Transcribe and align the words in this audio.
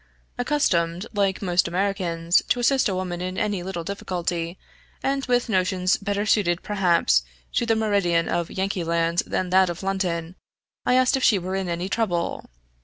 Accustomed, 0.39 1.05
like 1.13 1.43
most 1.43 1.67
Americans, 1.67 2.41
to 2.49 2.59
assist 2.59 2.89
a 2.89 2.95
woman 2.95 3.21
in 3.21 3.37
any 3.37 3.61
little 3.61 3.83
difficulty, 3.83 4.57
and 5.03 5.23
with 5.27 5.47
notions 5.47 5.97
better 5.97 6.25
suited 6.25 6.63
perhaps 6.63 7.21
to 7.53 7.67
the 7.67 7.75
meridian 7.75 8.27
of 8.27 8.49
Yankee 8.49 8.83
land 8.83 9.21
than 9.27 9.51
that 9.51 9.69
of 9.69 9.83
London, 9.83 10.35
I 10.87 10.95
asked 10.95 11.15
if 11.17 11.23
she 11.23 11.37
were 11.37 11.53
in 11.55 11.69
any 11.69 11.87
trouble. 11.87 12.49